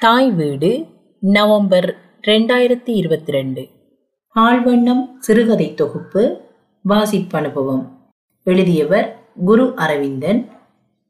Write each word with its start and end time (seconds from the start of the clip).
தாய் 0.00 0.30
வீடு 0.30 0.86
நவம்பர் 1.20 1.96
ரெண்டாயிரத்தி 2.22 2.84
இருபத்தி 2.84 3.32
ரெண்டு. 3.32 3.68
பால்வண்ணம் 4.34 5.08
சிறுகதை 5.18 5.74
தொகுப்பு 5.74 6.40
வாசிப்பனுபவம் 6.88 7.88
எழுதியவர் 8.44 9.18
குரு 9.44 9.72
அரவிந்தன் 9.76 10.48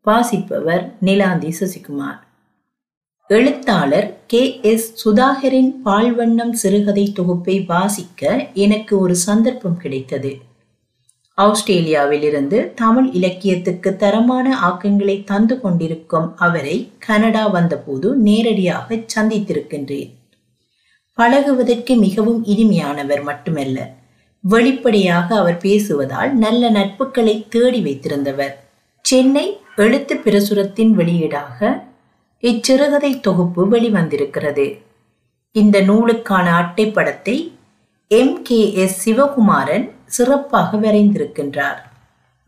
வாசிப்பவர் 0.02 0.94
நிலாந்தி 1.02 1.52
சசிகுமார். 1.60 2.18
எழுத்தாளர் 3.28 4.20
கே 4.26 4.60
எஸ் 4.62 5.08
சுதாகரின் 5.08 5.72
பால்வண்ணம் 5.84 6.52
சிறுகதை 6.52 7.12
தொகுப்பை 7.12 7.60
வாசிக்க 7.60 8.50
எனக்கு 8.54 8.98
ஒரு 8.98 9.16
சந்தர்ப்பம் 9.16 9.76
கிடைத்தது. 9.76 10.38
ஆஸ்திரேலியாவிலிருந்து 11.38 12.58
தமிழ் 12.74 13.08
இலக்கியத்துக்கு 13.12 13.96
தரமான 13.96 14.46
ஆக்கங்களை 14.68 15.24
தந்து 15.24 15.60
கொண்டிருக்கும் 15.60 16.36
அவரை 16.36 16.76
கனடா 16.98 17.46
வந்தபோது 17.46 18.08
நேரடியாக 18.16 18.98
சந்தித்திருக்கின்றேன். 19.14 20.10
பழகுவதற்கு 21.18 21.96
மிகவும் 21.96 22.40
இனிமையானவர் 22.44 23.22
மட்டுமல்ல 23.22 23.78
வெளிப்படையாக 24.44 25.36
அவர் 25.36 25.56
பேசுவதால் 25.56 26.32
நல்ல 26.32 26.70
நட்புகளை 26.70 27.34
தேடி 27.48 27.80
வைத்திருந்தவர். 27.82 28.54
சென்னை 29.04 29.46
எழுத்து 29.76 30.14
பிரசுரத்தின் 30.14 30.92
வெளியீடாக 30.98 31.58
இச்சிறுகதை 32.42 33.20
தொகுப்பு 33.20 33.62
வெளிவந்திருக்கிறது. 33.70 34.66
இந்த 35.52 35.80
நூலுக்கான 35.80 36.46
அட்டைப்படத்தை 36.60 37.36
எம் 38.10 38.42
கே 38.42 38.60
எஸ் 38.74 38.98
சிவகுமாரன் 39.08 39.86
சிறப்பாக 40.08 40.76
வரைந்திருக்கின்றார். 40.76 41.78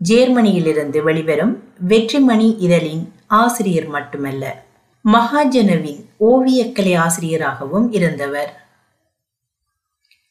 ஜேர்மனியிலிருந்து 0.08 1.02
வெளிவரும் 1.02 1.64
வெற்றிமணி 1.88 2.56
இதழின் 2.58 3.12
ஆசிரியர் 3.26 3.86
மட்டுமல்ல 3.86 4.62
மகாஜனவின் 5.12 6.04
ஓவியக்கலை 6.20 6.96
ஆசிரியராகவும் 6.96 7.92
இருந்தவர். 7.92 8.64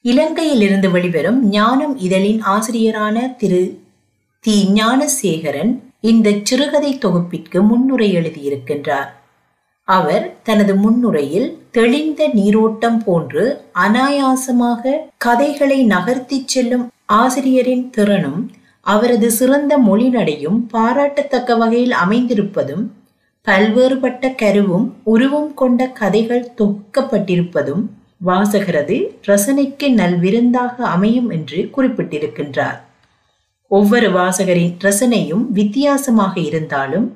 இலங்கையிலிருந்து 0.04 0.92
வெளிவரும் 0.92 1.50
ஞானம் 1.50 1.98
இதழின் 1.98 2.42
ஆசிரியரான 2.44 3.36
திரு. 3.36 3.82
தி. 4.40 4.70
ஞானசேகரன் 4.74 5.84
இந்த 6.00 6.38
சிறுகதை 6.44 6.98
தொகுப்பிற்கு 6.98 7.68
முன்னுரை 7.68 8.16
எழுதியிருக்கின்றார். 8.16 9.10
அவர் 9.84 10.36
தனது 10.44 10.76
முன்னுரையில் 10.76 11.59
தெளிந்த 11.72 12.28
நீரோட்டம் 12.28 13.04
போன்று 13.04 13.62
அனாயாசமாக 13.74 14.92
கதைகளை 15.18 15.86
நகர்த்திச் 15.86 16.48
செல்லும் 16.48 16.88
ஆசிரியரின் 17.06 17.90
திறனும் 17.90 18.52
அவரது 18.82 19.32
சிறந்த 19.32 19.78
மொழிநடையும் 19.78 20.58
பாராட்டத்தக்க 20.74 21.58
வகையில் 21.58 21.92
அமைந்திருப்பதும் 21.92 22.86
பல்வேறுபட்ட 23.48 24.32
கருவும் 24.42 24.88
உருவம் 25.04 25.54
கொண்ட 25.54 25.88
கதைகள் 25.88 26.52
தொகுக்கப்பட்டிருப்பதும் 26.58 27.84
வாசகரது 28.26 28.98
ரசனைக்கு 29.28 29.88
நல்விருந்தாக 29.96 30.76
அமையும் 30.76 31.30
என்று 31.30 31.70
குறிப்பிட்டிருக்கின்றார். 31.78 32.80
ஒவ்வொரு 33.68 34.10
வாசகரின் 34.12 34.74
ரசனையும் 34.84 35.46
வித்தியாசமாக 35.52 36.40
இருந்தாலும் 36.40 37.08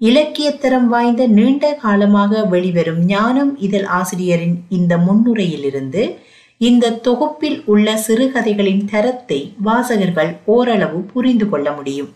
இலக்கியத்தரம் 0.00 0.86
வாய்ந்த 0.86 1.26
நீண்ட 1.26 1.74
காலமாக 1.74 2.44
வெளிவரும் 2.44 3.04
ஞானம் 3.04 3.58
இதழ் 3.58 3.84
ஆசிரியரின் 3.84 4.64
இந்த 4.68 4.96
முன்னுரையிலிருந்து 4.96 6.18
இந்த 6.58 6.90
தொகுப்பில் 6.90 7.62
உள்ள 7.64 7.96
சிறுகதைகளின் 7.96 8.84
தரத்தை 8.84 9.52
வாசகர்கள் 9.62 10.36
ஓரளவு 10.44 11.00
புரிந்து 11.00 11.48
கொள்ள 11.48 11.72
முடியும். 11.72 12.12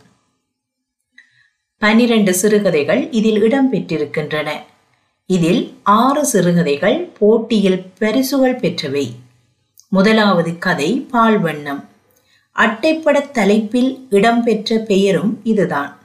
பனிரெண்டு 1.78 2.34
சிறுகதைகள் 2.34 3.10
இதில் 3.10 3.42
இடம்பெற்றிருக்கின்றன. 3.42 4.48
இதில் 5.26 5.72
ஆறு 5.82 6.24
சிறுகதைகள் 6.24 7.08
போட்டியில் 7.18 7.86
பரிசுகள் 7.98 8.56
பெற்றவை. 8.56 9.10
முதலாவது 9.88 10.58
கதை 10.58 11.06
பால்வண்ணம். 11.12 11.84
அட்டைப்பட 12.56 13.30
தலைப்பில் 13.30 14.06
இடம்பெற்ற 14.10 14.78
பெயரும் 14.78 15.40
இதுதான். 15.42 15.97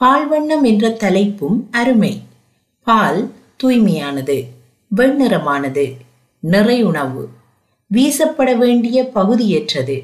பால்வண்ணம் 0.00 0.62
என்ற 0.62 0.88
தலைப்பும் 0.88 1.56
அருமை. 1.70 2.12
பால் 2.86 3.20
தூய்மையானது 3.62 4.36
வெண்ணிறமானது 4.96 5.86
நிறையுணவு 6.42 7.24
வீசப்பட 7.90 8.56
வேண்டிய 8.56 9.10
பகுதியற்றது. 9.14 9.96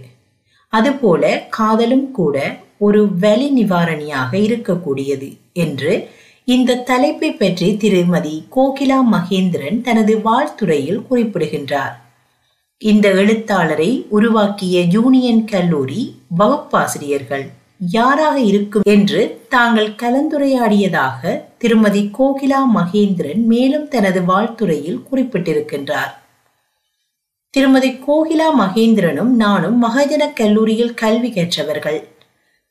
அதுபோல 0.68 1.46
காதலும் 1.48 2.10
கூட 2.10 2.36
ஒரு 2.78 3.00
வலி 3.18 3.48
நிவாரணியாக 3.50 4.30
இருக்கக்கூடியது 4.46 5.28
என்று 5.52 6.08
இந்த 6.44 6.80
தலைப்பை 6.90 7.32
பற்றி 7.32 7.76
திருமதி 7.76 8.36
கோகிலா 8.56 9.00
மகேந்திரன் 9.12 9.80
தனது 9.80 10.14
வாழ்த்துறையில் 10.18 11.02
குறிப்பிடுகின்றார். 11.10 11.94
இந்த 12.82 13.08
எழுத்தாளரை 13.08 14.06
உருவாக்கிய 14.08 14.80
யூனியன் 14.80 15.44
கல்லூரி 15.44 16.02
வகுப்பாசிரியர்கள். 16.38 17.46
யாராக 17.80 18.40
இருக்கும் 18.40 18.82
என்று 18.84 19.40
தாங்கள் 19.48 19.90
கலந்துரையாடியதாக 19.90 21.40
திருமதி 21.58 22.10
கோகிலா 22.18 22.60
மகேந்திரன் 22.74 23.44
மேலும் 23.44 23.88
தனது 23.88 24.22
வாழ்த்துறையில் 24.22 25.02
குறிப்பிட்டிருக்கின்றார். 25.12 26.12
திருமதி 27.50 27.90
கோகிலா 27.90 28.48
மகேந்திரனும் 28.58 29.32
நானும் 29.34 29.82
மகாஜன 29.82 30.32
கல்லூரியில் 30.32 30.94
கல்வி 30.94 31.30
கற்றவர்கள். 31.30 32.08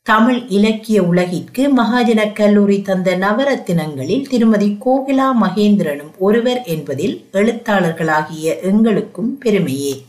தமிழ் 0.02 0.46
இலக்கிய 0.48 1.04
உலகிற்கு 1.04 1.76
மகாஜன 1.76 2.34
கல்லூரி 2.34 2.82
தந்த 2.82 3.18
நவரத்தினங்களில் 3.18 4.28
திருமதி 4.28 4.78
கோகிலா 4.86 5.28
மகேந்திரனும் 5.42 6.12
ஒருவர் 6.20 6.64
என்பதில் 6.64 7.26
எழுத்தாளர்களாகிய 7.34 8.62
எங்களுக்கும் 8.62 9.38
பெருமையே. 9.38 10.06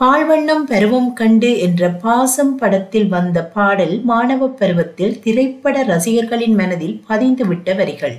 பால்வண்ணம் 0.00 0.62
பருவம் 0.68 1.12
கண்டு 1.12 1.58
என்ற 1.58 1.90
பாசம் 1.90 2.56
படத்தில் 2.56 3.08
வந்த 3.08 3.44
பாடல் 3.44 4.02
மாணவ 4.02 4.46
பருவத்தில் 4.48 5.20
திரைப்பட 5.20 5.82
ரசிகர்களின் 5.82 6.54
மனதில் 6.54 7.04
பதிந்துவிட்ட 7.08 7.74
வரிகள். 7.76 8.14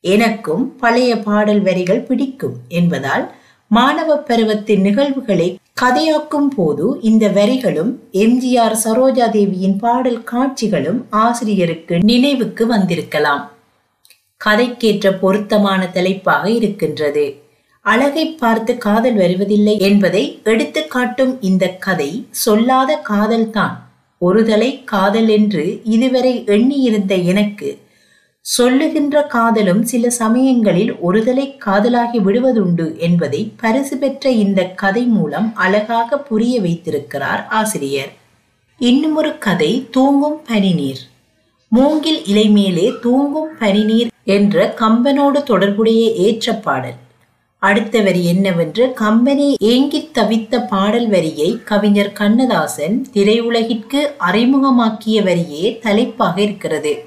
எனக்கும் 0.00 0.76
பழைய 0.76 1.18
பாடல் 1.18 1.62
வரிகள் 1.62 2.00
பிடிக்கும் 2.00 2.54
என்பதால் 2.68 3.32
மாணவ 3.66 4.16
பருவத்தின் 4.16 4.80
நிகழ்வுகளை 4.80 5.58
கதையாக்கும் 5.82 6.50
போது 6.56 6.98
இந்த 7.00 7.28
வரிகளும் 7.28 7.92
எம்ஜிஆர் 8.12 8.78
சரோஜா 8.84 9.30
தேவியின் 9.30 9.76
பாடல் 9.76 10.24
காட்சிகளும் 10.24 11.06
ஆசிரியருக்கு 11.10 11.98
நினைவுக்கு 11.98 12.66
வந்திருக்கலாம். 12.66 13.50
கதைக்கேற்ற 14.44 15.18
பொருத்தமான 15.18 15.86
தலைப்பாக 15.86 16.50
இருக்கின்றது. 16.50 17.41
அழகை 17.84 18.26
பார்த்து 18.26 18.78
காதல் 18.78 19.14
வருவதில்லை 19.14 19.78
என்பதை 19.78 20.40
எடுத்து 20.44 20.86
காட்டும் 20.86 21.40
இந்த 21.40 21.68
கதை 21.68 22.24
சொல்லாத 22.30 23.00
காதல்தான் 23.08 23.74
ஒருதலை 24.20 24.84
காதல் 24.84 25.28
என்று 25.28 25.80
இதுவரை 25.84 26.44
எண்ணியிருந்த 26.46 27.14
எனக்கு 27.14 27.78
சொல்லுகின்ற 28.40 29.22
காதலும் 29.22 29.82
சில 29.82 30.10
சமயங்களில் 30.10 30.92
ஒருதலை 30.94 31.46
காதலாகி 31.66 32.18
விடுவதுண்டு 32.18 32.98
என்பதை 32.98 33.52
பரிசு 33.56 33.96
பெற்ற 33.96 34.30
இந்த 34.30 34.64
கதை 34.64 35.04
மூலம் 35.04 35.52
அழகாக 35.54 36.18
புரிய 36.18 36.60
வைத்திருக்கிறார் 36.60 37.46
ஆசிரியர். 37.48 38.12
இன்னுமொரு 38.78 39.38
கதை 39.38 39.88
தூங்கும் 39.90 40.40
பனிநீர். 40.48 41.02
மூங்கில் 41.68 42.24
இலை 42.24 42.48
மேலே 42.48 42.92
தூங்கும் 43.00 43.50
பனிநீர் 43.60 44.10
என்ற 44.24 44.74
கம்பனோடு 44.80 45.42
தொடர்புடைய 45.42 46.12
ஏற்ற 46.12 46.52
பாடல். 46.52 46.98
அடுத்த 47.62 48.00
வரி 48.00 48.24
என்னவென்று 48.24 48.92
கம்பெனி 48.92 49.56
ஏங்கித் 49.60 50.18
தவித்த 50.18 50.68
பாடல் 50.68 51.08
வரியை 51.08 51.62
கவிஞர் 51.64 52.12
கண்ணதாசன் 52.12 53.06
திரையுலகிற்கு 53.12 54.06
அறிமுகமாக்கிய 54.20 55.22
வரியே 55.22 55.78
தலைப்பாக 55.78 56.40
இருக்கிறது. 56.40 57.04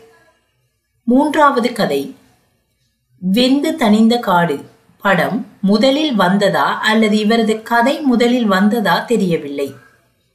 மூன்றாவது 1.04 1.74
கதை. 1.74 2.16
வெந்து 3.20 3.76
தணிந்த 3.76 4.20
காடு. 4.20 4.60
படம் 5.02 5.48
முதலில் 5.62 6.16
வந்ததா 6.16 6.80
அல்லது 6.80 7.18
இவரது 7.18 7.62
கதை 7.62 8.00
முதலில் 8.00 8.46
வந்ததா 8.46 9.00
தெரியவில்லை. 9.00 9.74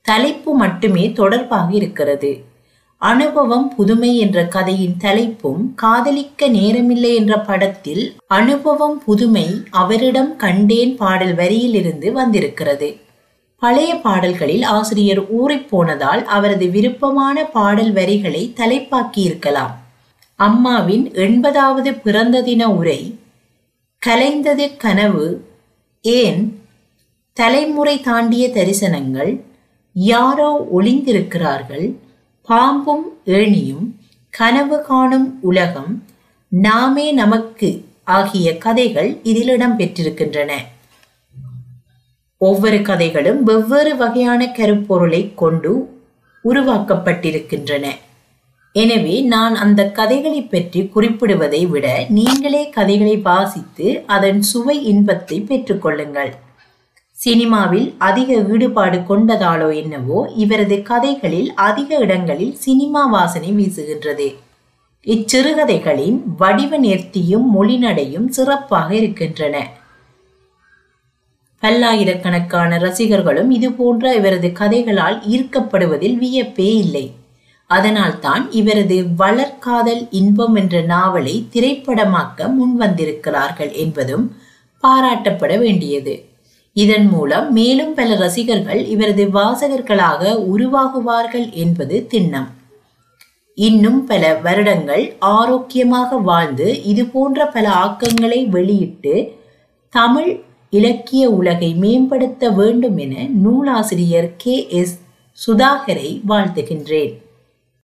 தலைப்பு 0.02 0.54
மட்டுமே 0.54 1.12
தொடர்பாக 1.12 1.74
இருக்கிறது. 1.74 2.44
அனுபவம் 3.02 3.68
புதுமை 3.76 4.18
என்ற 4.18 4.46
கதையின் 4.46 4.96
தலைப்பும் 5.00 5.74
காதலிக்க 5.74 6.48
நேரமில்லை 6.48 7.14
என்ற 7.14 7.40
படத்தில் 7.40 8.16
அனுபவம் 8.26 9.02
புதுமை 9.04 9.44
அவரிடம் 9.70 10.36
கண்டேன் 10.36 10.96
பாடல் 10.96 11.34
வரியிலிருந்து 11.34 12.12
வந்திருக்கிறது. 12.12 13.00
பழைய 13.62 13.94
பாடல்களில் 13.96 14.62
ஆசிரியர் 14.62 15.22
ஊறிப்போனதால் 15.32 16.24
அவரது 16.24 16.70
விருப்பமான 16.70 17.44
பாடல் 17.44 17.92
வரிகளை 17.92 18.52
தலைப்பாக்கி 18.56 19.16
இருக்கலாம் 19.16 19.74
அம்மாவின் 20.36 21.10
எண்பதாவது 21.14 21.90
பிறந்த 22.02 22.42
தின 22.42 22.70
உரை 22.70 23.00
கலைந்தது 24.06 24.76
கனவு 24.76 25.26
ஏன் 26.00 26.62
தலைமுறை 27.32 28.00
தாண்டிய 28.00 28.48
தரிசனங்கள் 28.48 29.40
யாரோ 29.92 30.66
ஒளிந்திருக்கிறார்கள் 30.72 31.86
பாம்பும் 32.50 33.04
ஏணியும் 33.26 33.86
கனவு 34.34 34.82
காணும் 34.82 35.38
உலகம் 35.42 35.92
நாமே 36.52 37.12
நமக்கு 37.12 37.68
ஆகிய 38.04 38.58
கதைகள் 38.58 39.20
இதில் 39.22 39.48
இடம்பெற்றிருக்கின்றன 39.48 40.52
ஒவ்வொரு 42.38 42.82
கதைகளும் 42.82 43.42
வெவ்வேறு 43.42 43.96
வகையான 43.96 44.46
கருப்பொருளை 44.46 45.34
கொண்டு 45.34 45.72
உருவாக்கப்பட்டிருக்கின்றன. 46.44 47.86
எனவே 48.74 49.20
நான் 49.22 49.54
அந்த 49.54 49.90
கதைகளை 49.90 50.42
பற்றி 50.42 50.90
குறிப்பிடுவதை 50.94 51.68
விட 51.68 52.06
நீங்களே 52.08 52.70
கதைகளை 52.70 53.16
வாசித்து 53.16 54.04
அதன் 54.06 54.42
சுவை 54.42 54.84
இன்பத்தை 54.84 55.40
பெற்றுக்கொள்ளுங்கள் 55.40 56.32
சினிமாவில் 57.22 57.94
அதிக 57.98 58.34
ஈடுபாடு 58.34 58.98
கொண்டதாலோ 58.98 59.74
என்னவோ 59.74 60.32
இவரது 60.36 60.82
கதைகளில் 60.82 61.54
அதிக 61.54 61.96
இடங்களில் 61.96 62.54
சினிமா 62.54 63.06
வாசனை 63.06 63.50
வீசுகின்றது. 63.50 64.34
இச்சிறுகதைகளின் 65.06 66.22
வடிவ 66.36 66.80
நேர்த்தியும் 66.80 67.44
மொழிநடையும் 67.56 68.28
சிறப்பாக 68.28 68.94
இருக்கின்றன. 68.94 69.70
பல்லாயிரக்கணக்கான 71.60 72.78
ரசிகர்களும் 72.78 73.50
இதுபோன்ற 73.50 74.14
இவரது 74.14 74.48
கதைகளால் 74.48 75.18
ஈர்க்கப்படுவதில் 75.28 76.16
வியப்பே 76.18 76.70
இல்லை. 76.74 77.12
அதனால்தான் 77.66 78.50
இவரது 78.50 79.06
வளர்காதல் 79.18 80.08
இன்பம் 80.10 80.54
என்ற 80.54 80.80
நாவலை 80.80 81.46
திரைப்படமாக்க 81.52 82.50
முன்வந்திருக்கிறார்கள் 82.56 83.72
என்பதும் 83.72 84.36
பாராட்டப்பட 84.82 85.58
வேண்டியது. 85.58 86.28
இதன் 86.72 87.08
மூலம் 87.08 87.52
மேலும் 87.52 87.94
பல 87.94 88.16
ரசிகர்கள் 88.16 88.84
இவரது 88.84 89.24
வாசகர்களாக 89.26 90.22
உருவாகுவார்கள் 90.54 91.52
என்பது 91.52 92.06
திண்ணம். 92.10 92.50
இன்னும் 93.54 94.04
பல 94.04 94.34
வருடங்கள் 94.34 95.16
ஆரோக்கியமாக 95.18 96.16
வாழ்ந்து 96.16 96.84
இது 96.84 97.06
போன்ற 97.06 97.46
பல 97.46 97.68
ஆக்கங்களை 97.84 98.48
வெளியிட்டு 98.48 99.14
தமிழ் 99.88 100.30
இலக்கிய 100.70 101.30
உலகை 101.30 101.74
மேம்படுத்த 101.74 102.50
வேண்டும் 102.50 102.96
என 102.96 103.26
நூலாசிரியர் 103.42 104.30
கே 104.36 104.66
எஸ் 104.68 104.96
சுதாகரை 105.38 106.20
வாழ்த்துகின்றேன். 106.28 107.14